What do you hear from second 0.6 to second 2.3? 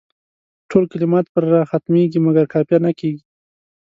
ټول کلمات پر راء ختمیږي